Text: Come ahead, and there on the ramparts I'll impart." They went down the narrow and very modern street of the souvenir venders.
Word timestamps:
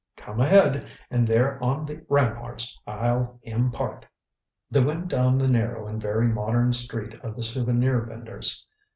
Come 0.17 0.39
ahead, 0.39 0.87
and 1.11 1.27
there 1.27 1.63
on 1.63 1.85
the 1.85 2.03
ramparts 2.09 2.75
I'll 2.87 3.39
impart." 3.43 4.03
They 4.71 4.83
went 4.83 5.09
down 5.09 5.37
the 5.37 5.47
narrow 5.47 5.85
and 5.85 6.01
very 6.01 6.25
modern 6.25 6.71
street 6.71 7.13
of 7.19 7.35
the 7.35 7.43
souvenir 7.43 8.01
venders. 8.01 8.65